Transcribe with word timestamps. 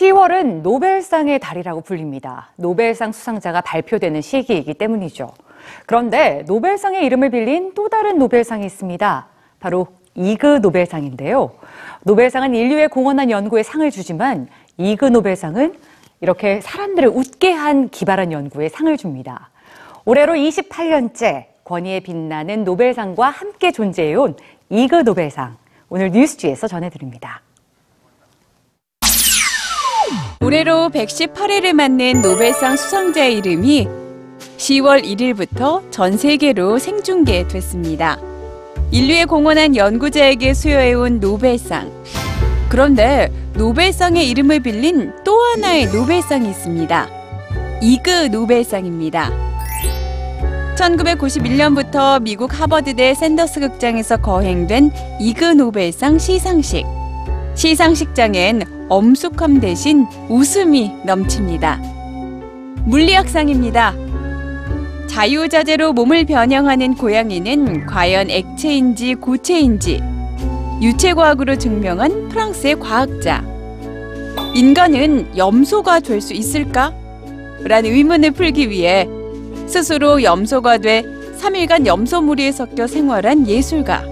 10월은 0.00 0.62
노벨상의 0.62 1.38
달이라고 1.40 1.82
불립니다. 1.82 2.48
노벨상 2.56 3.12
수상자가 3.12 3.60
발표되는 3.60 4.22
시기이기 4.22 4.72
때문이죠. 4.72 5.28
그런데 5.84 6.42
노벨상의 6.46 7.04
이름을 7.04 7.28
빌린 7.28 7.74
또 7.74 7.90
다른 7.90 8.16
노벨상이 8.16 8.64
있습니다. 8.64 9.26
바로 9.58 9.88
이그 10.14 10.60
노벨상인데요. 10.62 11.52
노벨상은 12.04 12.54
인류에 12.54 12.86
공헌한 12.86 13.30
연구에 13.30 13.62
상을 13.62 13.88
주지만 13.90 14.48
이그 14.78 15.04
노벨상은 15.04 15.74
이렇게 16.22 16.62
사람들을 16.62 17.10
웃게 17.10 17.52
한 17.52 17.90
기발한 17.90 18.32
연구에 18.32 18.70
상을 18.70 18.96
줍니다. 18.96 19.50
올해로 20.06 20.32
28년째 20.32 21.44
권위에 21.64 22.00
빛나는 22.00 22.64
노벨상과 22.64 23.28
함께 23.28 23.70
존재해온 23.70 24.36
이그 24.70 25.04
노벨상. 25.04 25.56
오늘 25.90 26.10
뉴스지에서 26.10 26.68
전해드립니다. 26.68 27.42
올해로 30.50 30.90
118회를 30.92 31.74
맞는 31.74 32.22
노벨상 32.22 32.76
수상자의 32.76 33.36
이름이 33.36 33.86
10월 34.56 35.04
1일부터 35.04 35.88
전 35.92 36.16
세계로 36.16 36.80
생중계됐습니다. 36.80 38.18
인류에 38.90 39.26
공헌한 39.26 39.76
연구자에게 39.76 40.54
수여해온 40.54 41.20
노벨상. 41.20 41.92
그런데 42.68 43.30
노벨상의 43.54 44.28
이름을 44.28 44.58
빌린 44.58 45.12
또 45.24 45.38
하나의 45.38 45.86
노벨상이 45.86 46.50
있습니다. 46.50 47.08
이그 47.80 48.10
노벨상입니다. 48.32 49.30
1991년부터 50.74 52.20
미국 52.20 52.60
하버드대 52.60 53.14
샌더스 53.14 53.60
극장에서 53.60 54.16
거행된 54.16 54.90
이그 55.20 55.44
노벨상 55.44 56.18
시상식. 56.18 56.84
시상식장엔 57.54 58.79
엄숙함 58.90 59.60
대신 59.60 60.04
웃음이 60.28 60.90
넘칩니다. 61.04 61.80
물리학상입니다. 62.84 63.94
자유자재로 65.06 65.92
몸을 65.92 66.24
변형하는 66.24 66.96
고양이는 66.96 67.86
과연 67.86 68.30
액체인지 68.30 69.14
고체인지 69.14 70.02
유체과학으로 70.82 71.56
증명한 71.56 72.30
프랑스의 72.30 72.80
과학자. 72.80 73.44
인간은 74.54 75.36
염소가 75.36 76.00
될 76.00 76.20
수 76.20 76.34
있을까? 76.34 76.92
라는 77.62 77.92
의문을 77.92 78.32
풀기 78.32 78.70
위해 78.70 79.08
스스로 79.68 80.22
염소가 80.24 80.78
돼 80.78 81.04
3일간 81.38 81.86
염소 81.86 82.20
무리에 82.22 82.50
섞여 82.50 82.88
생활한 82.88 83.46
예술가. 83.46 84.09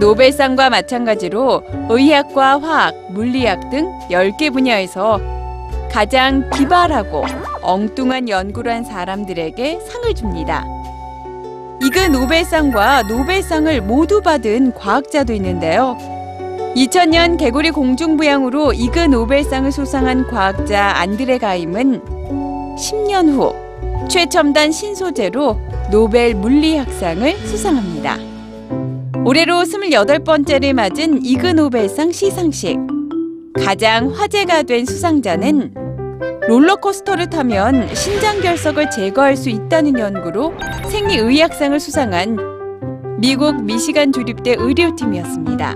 노벨상과 0.00 0.70
마찬가지로 0.70 1.62
의학과 1.88 2.58
화학, 2.58 2.94
물리학 3.12 3.70
등 3.70 3.92
10개 4.10 4.52
분야에서 4.52 5.20
가장 5.90 6.50
기발하고 6.50 7.24
엉뚱한 7.62 8.28
연구를 8.28 8.72
한 8.72 8.84
사람들에게 8.84 9.80
상을 9.80 10.14
줍니다. 10.14 10.64
이그 11.80 12.00
노벨상과 12.00 13.02
노벨상을 13.02 13.80
모두 13.82 14.20
받은 14.20 14.74
과학자도 14.74 15.32
있는데요. 15.34 15.96
2000년 16.74 17.38
개구리 17.38 17.70
공중부양으로 17.70 18.72
이그 18.72 18.98
노벨상을 18.98 19.70
수상한 19.70 20.26
과학자 20.26 20.96
안드레 20.96 21.38
가임은 21.38 22.02
10년 22.76 23.28
후 23.28 23.54
최첨단 24.08 24.72
신소재로 24.72 25.60
노벨 25.92 26.34
물리학상을 26.34 27.36
수상합니다. 27.46 28.33
올해로 29.26 29.62
28번째를 29.62 30.74
맞은 30.74 31.24
이그 31.24 31.46
노벨상 31.46 32.12
시상식. 32.12 32.78
가장 33.64 34.10
화제가 34.10 34.64
된 34.64 34.84
수상자는 34.84 35.72
롤러코스터를 36.46 37.30
타면 37.30 37.94
신장 37.94 38.42
결석을 38.42 38.90
제거할 38.90 39.34
수 39.34 39.48
있다는 39.48 39.98
연구로 39.98 40.52
생리의학상을 40.90 41.80
수상한 41.80 42.36
미국 43.18 43.64
미시간 43.64 44.12
주립대 44.12 44.56
의료팀이었습니다. 44.58 45.74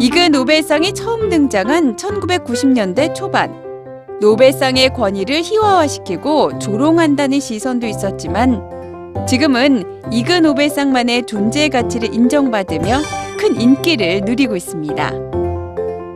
이그 0.00 0.18
노벨상이 0.32 0.92
처음 0.92 1.28
등장한 1.28 1.94
1990년대 1.94 3.14
초반 3.14 3.54
노벨상의 4.20 4.92
권위를 4.92 5.40
희화화시키고 5.40 6.58
조롱한다는 6.58 7.38
시선도 7.38 7.86
있었지만 7.86 8.73
지금은 9.28 10.02
이그 10.12 10.32
노벨상만의 10.32 11.26
존재 11.26 11.68
가치를 11.68 12.14
인정받으며 12.14 13.00
큰 13.38 13.60
인기를 13.60 14.22
누리고 14.24 14.56
있습니다. 14.56 15.10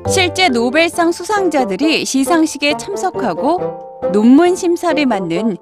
실제 0.09 0.49
노벨상 0.49 1.13
수상자들이 1.13 2.05
시상식에 2.05 2.77
참석하고 2.77 4.11
논문 4.13 4.57
심사를 4.57 5.05
맡는 5.05 5.57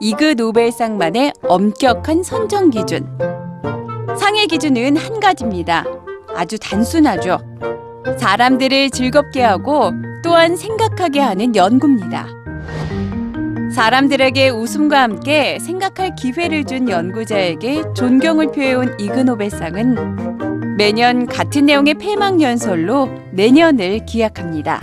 이그 0.00 0.34
노벨상만의 0.36 1.32
엄격한 1.42 2.22
선정 2.22 2.70
기준. 2.70 3.06
상의 4.18 4.46
기준은 4.46 4.96
한 4.96 5.20
가지입니다. 5.20 5.84
아주 6.34 6.58
단순하죠. 6.58 7.38
사람들을 8.18 8.90
즐겁게 8.90 9.42
하고 9.42 9.92
또한 10.22 10.56
생각하게 10.56 11.20
하는 11.20 11.54
연구입니다. 11.56 12.26
사람들에게 13.76 14.48
웃음과 14.48 15.02
함께 15.02 15.58
생각할 15.60 16.14
기회를 16.14 16.64
준 16.64 16.88
연구자에게 16.88 17.82
존경을 17.94 18.50
표해온 18.52 18.98
이그 18.98 19.20
노벨상은 19.20 20.76
매년 20.78 21.26
같은 21.26 21.66
내용의 21.66 21.96
폐막 21.98 22.40
연설로 22.40 23.10
내년을 23.32 24.06
기약합니다. 24.06 24.80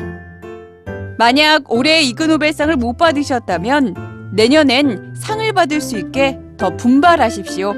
만약 1.17 1.71
올해 1.71 2.03
이그 2.03 2.21
노벨상을 2.21 2.75
못 2.75 2.97
받으셨다면 2.97 4.31
내년엔 4.35 5.15
상을 5.17 5.51
받을 5.53 5.81
수 5.81 5.97
있게 5.97 6.37
더 6.57 6.77
분발하십시오. 6.77 7.73